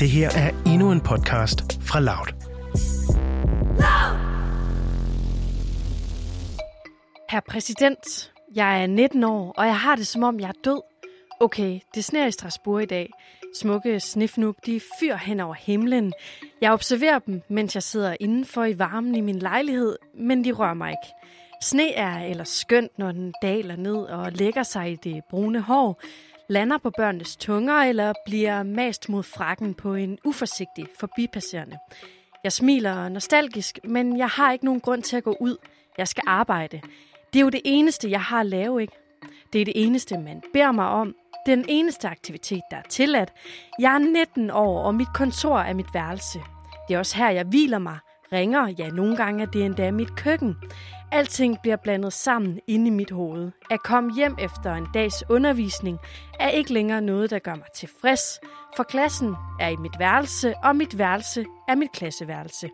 [0.00, 2.26] Det her er endnu en podcast fra Loud.
[7.30, 10.82] Herr præsident, jeg er 19 år, og jeg har det som om, jeg er død.
[11.40, 13.10] Okay, det sner i Strasbourg i dag.
[13.60, 16.12] Smukke snifnuk, de fyr hen over himlen.
[16.60, 20.74] Jeg observerer dem, mens jeg sidder indenfor i varmen i min lejlighed, men de rører
[20.74, 21.14] mig ikke.
[21.62, 26.00] Sne er ellers skønt, når den daler ned og lægger sig i det brune hår,
[26.50, 31.78] lander på børnenes tunger eller bliver mast mod frakken på en uforsigtig forbipasserende.
[32.44, 35.56] Jeg smiler nostalgisk, men jeg har ikke nogen grund til at gå ud.
[35.98, 36.80] Jeg skal arbejde.
[37.32, 38.92] Det er jo det eneste, jeg har at lave, ikke?
[39.52, 41.14] Det er det eneste, man beder mig om.
[41.46, 43.32] Den eneste aktivitet, der er tilladt.
[43.80, 46.38] Jeg er 19 år, og mit kontor er mit værelse.
[46.88, 47.98] Det er også her, jeg hviler mig,
[48.32, 50.56] ringer, ja, nogle gange er det endda mit køkken.
[51.12, 53.50] Alting bliver blandet sammen inde i mit hoved.
[53.70, 55.98] At komme hjem efter en dags undervisning
[56.40, 58.40] er ikke længere noget, der gør mig tilfreds,
[58.76, 62.70] for klassen er i mit værelse, og mit værelse er mit klasseværelse.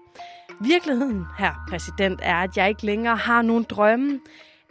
[0.61, 4.21] Virkeligheden, her præsident, er, at jeg ikke længere har nogen drømme.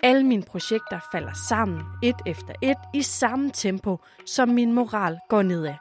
[0.03, 5.41] Alle mine projekter falder sammen, et efter et, i samme tempo, som min moral går
[5.41, 5.73] nedad.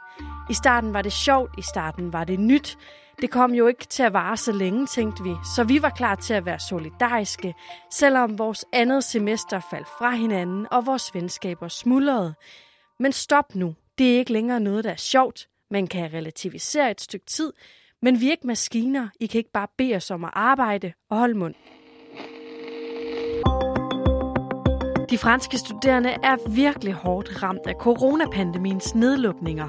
[0.51, 2.79] I starten var det sjovt, i starten var det nyt,
[3.21, 6.15] det kom jo ikke til at vare så længe, tænkte vi, så vi var klar
[6.15, 7.55] til at være solidariske,
[7.93, 12.35] selvom vores andet semester faldt fra hinanden, og vores venskaber smuldrede.
[12.99, 15.49] Men stop nu, det er ikke længere noget, der er sjovt.
[15.71, 17.53] Man kan relativisere et stykke tid,
[18.03, 19.09] men vi er ikke maskiner.
[19.21, 21.55] I kan ikke bare bede os om at arbejde og holde mund.
[25.11, 29.69] De franske studerende er virkelig hårdt ramt af coronapandemiens nedlukninger,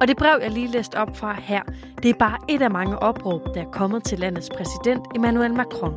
[0.00, 1.62] og det brev, jeg lige læste op fra her,
[2.02, 5.94] det er bare et af mange opråb, der er kommet til landets præsident Emmanuel Macron.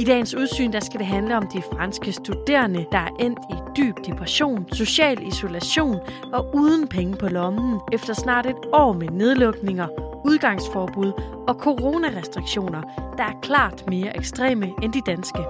[0.00, 3.54] I dagens udsyn der skal det handle om de franske studerende, der er endt i
[3.76, 5.96] dyb depression, social isolation
[6.32, 9.86] og uden penge på lommen efter snart et år med nedlukninger,
[10.24, 11.12] udgangsforbud
[11.48, 12.82] og coronarestriktioner,
[13.18, 15.42] der er klart mere ekstreme end de danske.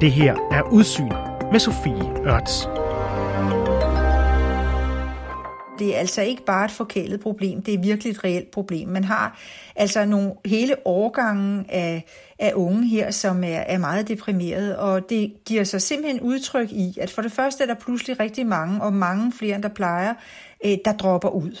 [0.00, 2.68] Det her er Udsyn med Sofie Ørts.
[5.78, 8.88] Det er altså ikke bare et forkælet problem, det er virkelig et reelt problem.
[8.88, 9.38] Man har
[9.76, 12.04] altså nogle hele årgange af,
[12.38, 16.98] af unge her, som er, er meget deprimerede, og det giver sig simpelthen udtryk i,
[17.00, 20.14] at for det første er der pludselig rigtig mange, og mange flere end der plejer,
[20.64, 21.60] Øh, der dropper ud.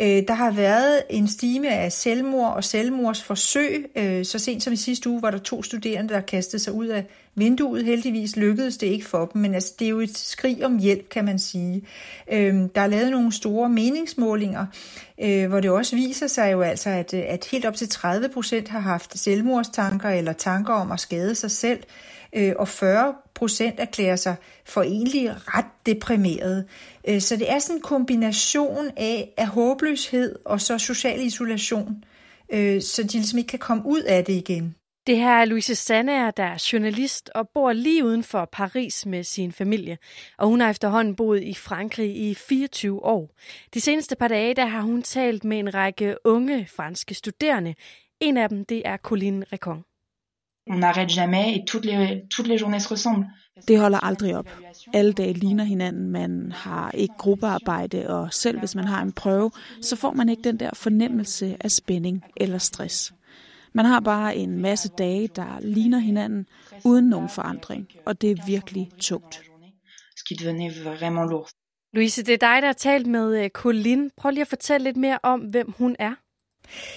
[0.00, 3.86] Øh, der har været en stime af selvmord og selvmordsforsøg.
[3.96, 6.86] Øh, så sent som i sidste uge var der to studerende, der kastede sig ud
[6.86, 7.84] af vinduet.
[7.84, 11.08] Heldigvis lykkedes det ikke for dem, men altså, det er jo et skrig om hjælp,
[11.08, 11.82] kan man sige.
[12.30, 14.66] Der er lavet nogle store meningsmålinger,
[15.46, 18.80] hvor det også viser sig jo altså, at, at helt op til 30 procent har
[18.80, 21.82] haft selvmordstanker eller tanker om at skade sig selv
[22.56, 26.64] og 40 procent erklærer sig for egentlig ret deprimeret.
[27.08, 32.04] Øh, så det er sådan en kombination af, af håbløshed og så social isolation,
[32.52, 34.74] øh, så de ligesom ikke kan komme ud af det igen.
[35.06, 39.24] Det her er Louise Sandager, der er journalist og bor lige uden for Paris med
[39.24, 39.98] sin familie.
[40.38, 43.30] Og hun har efterhånden boet i Frankrig i 24 år.
[43.74, 47.74] De seneste par dage der har hun talt med en række unge franske studerende.
[48.20, 49.84] En af dem det er Colline Recon.
[50.70, 53.26] On n'arrête jamais et toutes les, toutes les journées se ressemblent.
[53.68, 54.48] Det holder aldrig op.
[54.92, 59.50] Alle dage ligner hinanden, man har ikke gruppearbejde, og selv hvis man har en prøve,
[59.82, 63.14] så får man ikke den der fornemmelse af spænding eller stress.
[63.72, 66.46] Man har bare en masse dage, der ligner hinanden,
[66.84, 69.42] uden nogen forandring, og det er virkelig tungt.
[71.92, 74.10] Louise, det er dig, der har talt med øh, Colin.
[74.16, 76.14] Prøv lige at fortælle lidt mere om, hvem hun er.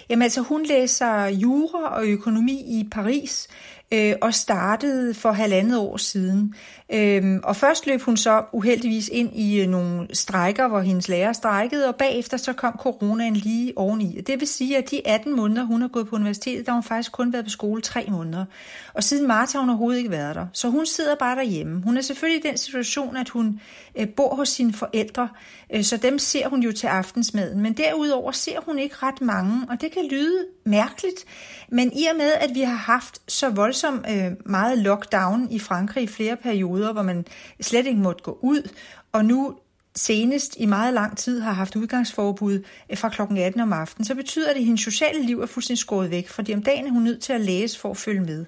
[0.09, 3.47] Jamen altså, hun læser jura og økonomi i Paris,
[3.94, 6.53] øh, og startede for halvandet år siden.
[6.94, 11.33] Øhm, og først løb hun så uheldigvis ind i øh, nogle strækker, hvor hendes lærer
[11.33, 14.22] strækkede, og bagefter så kom coronaen lige oveni.
[14.28, 16.83] Det vil sige, at de 18 måneder, hun har gået på universitetet, der har hun
[16.83, 18.45] faktisk kun været på skole 3 måneder.
[18.94, 20.47] Og siden marts har hun overhovedet ikke været der.
[20.53, 21.81] Så hun sidder bare derhjemme.
[21.81, 23.59] Hun er selvfølgelig i den situation, at hun
[23.99, 25.29] øh, bor hos sine forældre,
[25.73, 27.61] øh, så dem ser hun jo til aftensmaden.
[27.61, 31.25] Men derudover ser hun ikke ret mange, og det kan lyde mærkeligt.
[31.69, 33.49] Men i og med, at vi har haft så
[33.84, 37.26] voldsom øh, meget lockdown i Frankrig i flere perioder, hvor man
[37.61, 38.70] slet ikke måtte gå ud,
[39.11, 39.55] og nu
[39.96, 43.22] senest i meget lang tid har haft udgangsforbud øh, fra kl.
[43.37, 46.53] 18 om aftenen, så betyder det, at hendes sociale liv er fuldstændig skåret væk, fordi
[46.53, 48.46] om dagen er hun nødt til at læse for at følge med.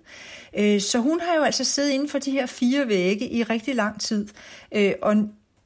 [0.58, 3.76] Øh, så hun har jo altså siddet inden for de her fire vægge i rigtig
[3.76, 4.28] lang tid,
[4.72, 5.16] øh, og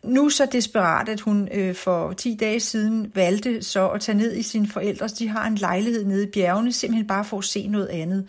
[0.04, 4.36] nu så desperat, at hun øh, for 10 dage siden valgte så at tage ned
[4.36, 5.14] i sine forældres.
[5.14, 8.28] De har en lejlighed nede i bjergene, simpelthen bare for at se noget andet.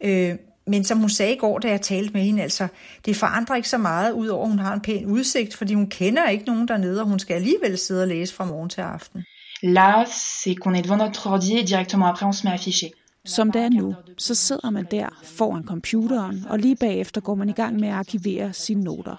[0.00, 0.34] Øh,
[0.66, 2.68] men som hun sagde i går, da jeg talte med hende, altså,
[3.04, 6.28] det forandrer ikke så meget, udover at hun har en pæn udsigt, fordi hun kender
[6.28, 9.24] ikke nogen dernede, og hun skal alligevel sidde og læse fra morgen til aften.
[9.62, 12.88] Là, c'est qu'on est devant notre ordi, et directement après, on se met à afficher.
[13.26, 17.48] Som det er nu, så sidder man der foran computeren, og lige bagefter går man
[17.48, 19.16] i gang med at arkivere sine noter.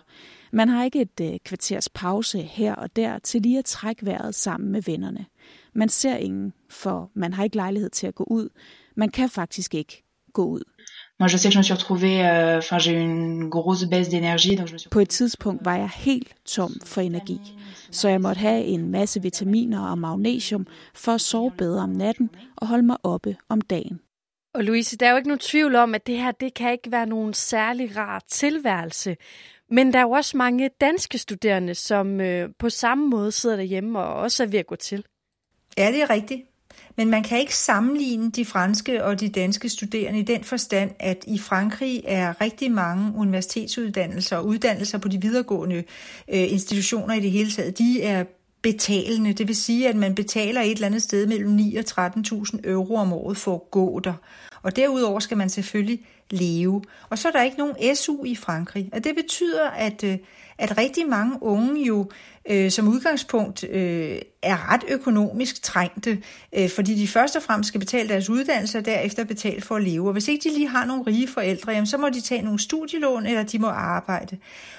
[0.51, 4.36] Man har ikke et øh, kvarters pause her og der til lige at trække vejret
[4.36, 5.25] sammen med vennerne.
[5.74, 8.50] Man ser ingen, for man har ikke lejlighed til at gå ud.
[8.95, 10.03] Man kan faktisk ikke
[10.33, 10.63] gå ud.
[11.19, 14.09] Moi, je sais que je me suis retrouvée, euh, enfin, j'ai eu une grosse baisse
[14.09, 14.89] d'énergie, donc je me suis...
[14.89, 17.39] På et tidspunkt var jeg helt tom for energi,
[17.91, 22.29] så jeg måtte have en masse vitaminer og magnesium for at sove bedre om natten
[22.56, 24.00] og holde mig oppe om dagen.
[24.53, 26.91] Og Louise, der er jo ikke nogen tvivl om, at det her det kan ikke
[26.91, 29.17] være nogen særlig rar tilværelse.
[29.69, 34.00] Men der er jo også mange danske studerende, som øh, på samme måde sidder derhjemme
[34.00, 35.06] og også er ved at gå til.
[35.77, 36.41] Ja, det er rigtigt.
[36.97, 41.24] Men man kan ikke sammenligne de franske og de danske studerende i den forstand, at
[41.27, 47.31] i Frankrig er rigtig mange universitetsuddannelser og uddannelser på de videregående øh, institutioner i det
[47.31, 48.24] hele taget, de er
[48.62, 49.33] betalende.
[49.33, 52.95] Det vil sige, at man betaler et eller andet sted mellem 9 og 13.000 euro
[52.95, 54.13] om året for at gå der.
[54.62, 56.00] Og derudover skal man selvfølgelig
[56.31, 56.81] leve.
[57.09, 58.89] Og så er der ikke nogen SU i Frankrig.
[58.94, 60.18] Og det betyder, at, øh,
[60.57, 62.09] at rigtig mange unge jo
[62.49, 66.21] øh, som udgangspunkt øh, er ret økonomisk trængte,
[66.57, 69.83] øh, fordi de først og fremmest skal betale deres uddannelse og derefter betale for at
[69.83, 70.07] leve.
[70.07, 72.59] Og hvis ikke de lige har nogle rige forældre, jamen, så må de tage nogle
[72.59, 74.37] studielån, eller de må arbejde.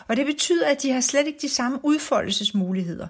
[0.09, 3.07] Og det betyder, at de har slet ikke de samme udfoldelsesmuligheder.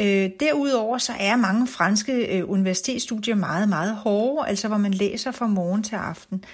[0.00, 5.30] Øh, derudover så er mange franske øh, universitetsstudier meget, meget hårde, altså hvor man læser
[5.30, 6.44] fra morgen til aften.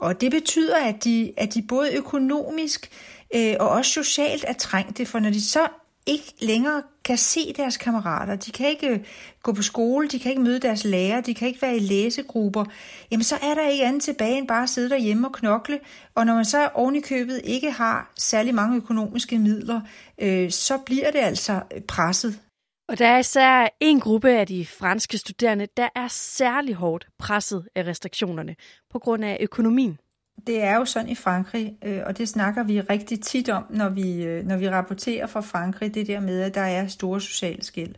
[0.00, 2.90] Og det betyder, at de, at de både økonomisk
[3.34, 5.68] øh, og også socialt er trængte, for når de så
[6.06, 9.04] ikke længere kan se deres kammerater, de kan ikke
[9.42, 12.64] gå på skole, de kan ikke møde deres lærer, de kan ikke være i læsegrupper,
[13.10, 15.80] jamen så er der ikke andet tilbage end bare at sidde derhjemme og knokle.
[16.14, 19.80] Og når man så ovenikøbet købet ikke har særlig mange økonomiske midler,
[20.18, 22.40] øh, så bliver det altså presset.
[22.88, 27.68] Og der er især en gruppe af de franske studerende, der er særlig hårdt presset
[27.74, 28.56] af restriktionerne
[28.90, 29.98] på grund af økonomien.
[30.46, 33.88] Det er jo sådan i Frankrig, øh, og det snakker vi rigtig tit om, når
[33.88, 37.64] vi, øh, når vi rapporterer fra Frankrig, det der med, at der er store sociale
[37.64, 37.94] skæld.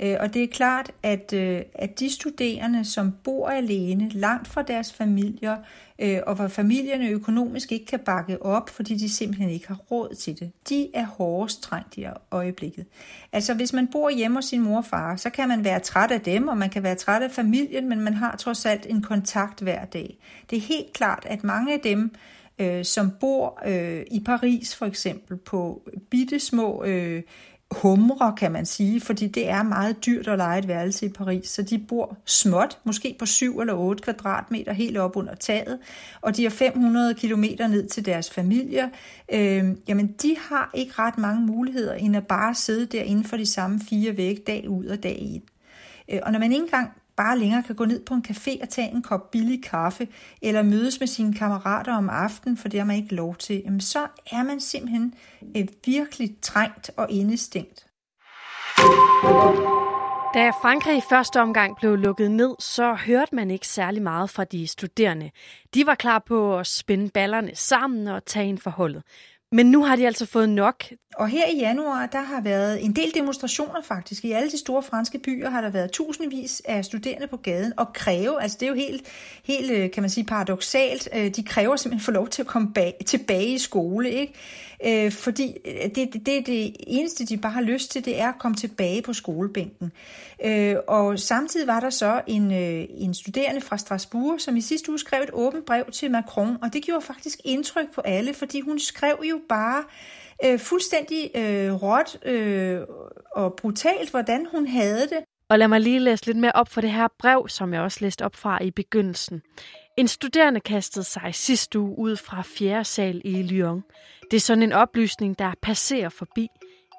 [0.00, 4.62] Øh, og det er klart, at, øh, at de studerende, som bor alene, langt fra
[4.62, 5.56] deres familier,
[5.98, 10.14] øh, og hvor familierne økonomisk ikke kan bakke op, fordi de simpelthen ikke har råd
[10.14, 12.86] til det, de er hårdest trængt i øjeblikket.
[13.32, 16.10] Altså hvis man bor hjemme hos sin mor og far, så kan man være træt
[16.10, 19.02] af dem, og man kan være træt af familien, men man har trods alt en
[19.02, 20.18] kontakt hver dag.
[20.50, 22.10] Det er helt klart, at mange af dem,
[22.58, 27.22] øh, som bor øh, i Paris for eksempel på bitte små øh,
[27.70, 31.48] humre, kan man sige, fordi det er meget dyrt at lege et værelse i Paris,
[31.48, 35.78] så de bor småt, måske på 7 eller 8 kvadratmeter helt op under taget,
[36.20, 38.88] og de har 500 kilometer ned til deres familier.
[39.32, 43.36] Øh, jamen, de har ikke ret mange muligheder, end at bare sidde der inden for
[43.36, 45.42] de samme fire vægge dag ud og dag ind.
[46.08, 48.68] Øh, og når man ikke engang bare længere kan gå ned på en café og
[48.68, 50.08] tage en kop billig kaffe,
[50.42, 53.80] eller mødes med sine kammerater om aftenen, for det har man ikke lov til, jamen
[53.80, 55.14] så er man simpelthen
[55.56, 57.86] øh, virkelig trængt og indestængt.
[60.34, 64.44] Da Frankrig i første omgang blev lukket ned, så hørte man ikke særlig meget fra
[64.44, 65.30] de studerende.
[65.74, 69.02] De var klar på at spænde ballerne sammen og tage en forholdet.
[69.52, 70.84] Men nu har de altså fået nok.
[71.16, 74.24] Og her i januar, der har været en del demonstrationer faktisk.
[74.24, 77.92] I alle de store franske byer har der været tusindvis af studerende på gaden og
[77.92, 79.02] kræve, altså det er jo helt,
[79.44, 82.72] helt øh, kan man sige, paradoxalt, øh, de kræver simpelthen få lov til at komme
[82.72, 84.34] bag, tilbage i skole, ikke?
[84.86, 88.28] Øh, fordi øh, det, det, det, det eneste, de bare har lyst til, det er
[88.28, 89.92] at komme tilbage på skolebænken.
[90.44, 94.90] Øh, og samtidig var der så en, øh, en studerende fra Strasbourg, som i sidste
[94.90, 98.60] uge skrev et åbent brev til Macron, og det gjorde faktisk indtryk på alle, fordi
[98.60, 99.84] hun skrev jo bare
[100.44, 102.80] øh, fuldstændig øh, råt øh,
[103.36, 105.18] og brutalt, hvordan hun havde det.
[105.50, 107.98] Og lad mig lige læse lidt mere op for det her brev, som jeg også
[108.00, 109.42] læste op fra i begyndelsen.
[109.98, 112.84] En studerende kastede sig sidste uge ud fra 4.
[112.84, 113.84] sal i Lyon.
[114.30, 116.48] Det er sådan en oplysning, der passerer forbi.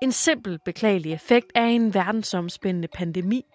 [0.02, 3.46] En simpel beklagelig effekt af en verdensomspændende pandemi.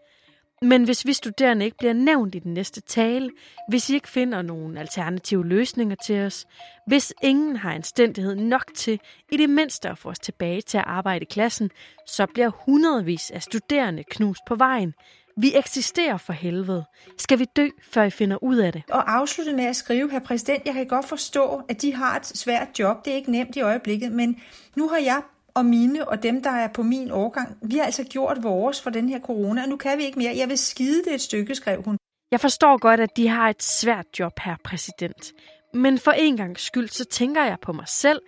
[0.63, 3.31] Men hvis vi studerende ikke bliver nævnt i den næste tale,
[3.69, 6.47] hvis I ikke finder nogle alternative løsninger til os,
[6.87, 9.01] hvis ingen har anstændighed nok til
[9.33, 11.71] i det mindste at få os tilbage til at arbejde i klassen,
[12.07, 14.95] så bliver hundredvis af studerende knust på vejen.
[15.37, 16.85] Vi eksisterer for helvede.
[17.19, 18.83] Skal vi dø, før I finder ud af det?
[18.91, 22.26] Og afslutte med at skrive, herr præsident, jeg kan godt forstå, at de har et
[22.26, 23.05] svært job.
[23.05, 24.41] Det er ikke nemt i øjeblikket, men
[24.76, 25.23] nu har jeg
[25.55, 28.91] og mine og dem, der er på min årgang, vi har altså gjort vores for
[28.91, 30.37] den her corona, og nu kan vi ikke mere.
[30.37, 31.99] Jeg vil skide det et stykke, skrev hun.
[32.31, 35.33] Jeg forstår godt, at de har et svært job her, præsident.
[35.75, 38.21] Men for en gang skyld, så tænker jeg på mig selv,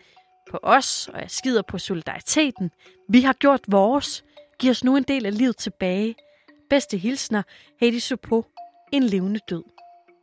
[0.50, 2.70] på os, og jeg skider på solidariteten.
[3.08, 4.24] Vi har gjort vores.
[4.58, 6.14] Giv os nu en del af livet tilbage.
[6.70, 7.42] Bedste hilsner,
[7.80, 8.44] Heidi Supo.
[8.92, 9.62] En levende død.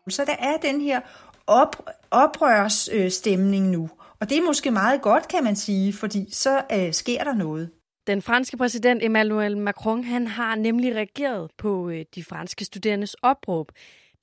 [0.09, 1.01] Så der er den her
[1.47, 3.89] op, oprørsstemning nu.
[4.19, 7.69] Og det er måske meget godt, kan man sige, fordi så øh, sker der noget.
[8.07, 13.71] Den franske præsident Emmanuel Macron han har nemlig reageret på øh, de franske studerendes opråb.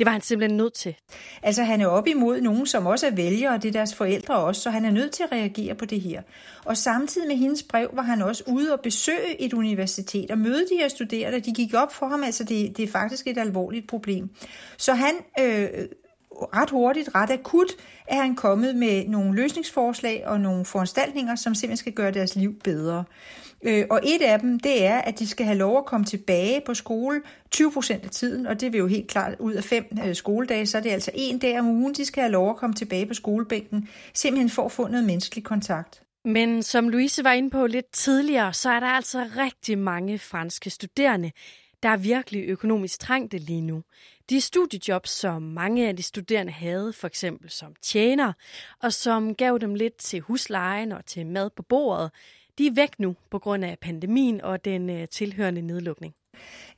[0.00, 0.94] Det var han simpelthen nødt til.
[1.42, 4.36] Altså han er op imod nogen, som også er vælgere, og det er deres forældre
[4.36, 6.22] også, så han er nødt til at reagere på det her.
[6.64, 10.60] Og samtidig med hendes brev var han også ude og besøge et universitet og møde
[10.60, 11.40] de her studerende.
[11.40, 14.30] De gik op for ham, altså det, det er faktisk et alvorligt problem.
[14.76, 15.68] Så han øh,
[16.32, 17.66] ret hurtigt, ret akut,
[18.08, 22.54] er han kommet med nogle løsningsforslag og nogle foranstaltninger, som simpelthen skal gøre deres liv
[22.64, 23.04] bedre.
[23.62, 26.60] Øh, og et af dem, det er, at de skal have lov at komme tilbage
[26.66, 27.20] på skole
[27.50, 30.66] 20 procent af tiden, og det vil jo helt klart ud af fem øh, skoledage,
[30.66, 33.06] så er det altså en dag om ugen, de skal have lov at komme tilbage
[33.06, 36.02] på skolebænken, simpelthen for at få noget menneskelig kontakt.
[36.24, 40.70] Men som Louise var inde på lidt tidligere, så er der altså rigtig mange franske
[40.70, 41.30] studerende,
[41.82, 43.82] der er virkelig økonomisk trængte lige nu.
[44.30, 48.32] De studiejobs, som mange af de studerende havde, for eksempel som tjener,
[48.82, 52.10] og som gav dem lidt til huslejen og til mad på bordet,
[52.58, 56.14] de er væk nu på grund af pandemien og den øh, tilhørende nedlukning.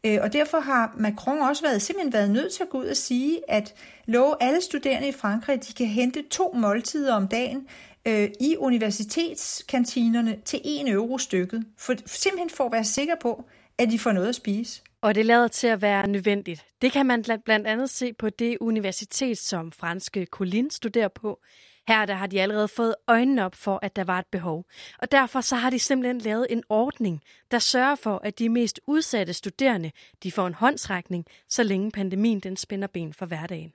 [0.05, 2.97] Øh, og derfor har Macron også været, simpelthen været nødt til at gå ud og
[2.97, 3.75] sige, at
[4.07, 7.69] love alle studerende i Frankrig, at de kan hente to måltider om dagen
[8.07, 11.65] øh, i universitetskantinerne til 1 euro stykket.
[11.79, 13.45] For, simpelthen for at være sikker på,
[13.79, 14.83] at de får noget at spise.
[15.03, 16.65] Og det lader til at være nødvendigt.
[16.83, 21.41] Det kan man blandt andet se på det universitet, som franske Colin studerer på.
[21.89, 24.65] Her der har de allerede fået øjnene op for, at der var et behov.
[24.99, 28.81] Og derfor så har de simpelthen lavet en ordning, der sørger for, at de mest
[28.87, 29.91] udsatte studerende
[30.23, 33.73] de får en håndsrækning, så længe pandemien den spænder ben for hverdagen.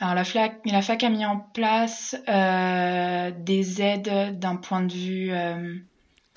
[0.00, 4.96] Alors la FAC, la FAC a mis en place euh, des aides d'un point de
[4.96, 5.80] vue euh,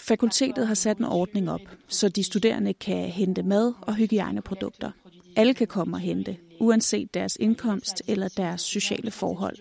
[0.02, 4.92] Fakultetet har sat en ordning op, så de studerende kan hente mad og hygiejneprodukter.
[5.36, 9.58] Alle kan komme og hente, uanset deres indkomst eller deres sociale forhold.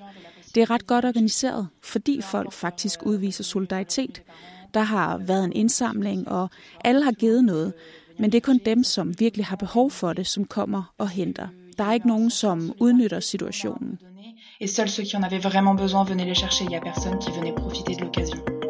[0.54, 4.22] Det er ret godt organiseret, fordi folk faktisk udviser solidaritet.
[4.74, 6.50] Der har været en indsamling, og
[6.84, 7.72] alle har givet noget,
[8.18, 11.48] men det er kun dem, som virkelig har behov for det, som kommer og henter.
[11.78, 13.98] Der er ikke nogen, som udnytter situationen.
[14.60, 16.64] Et seuls ceux qui en avaient vraiment besoin venaient les chercher.
[16.64, 18.69] Il n'y a personne qui venait profiter de l'occasion.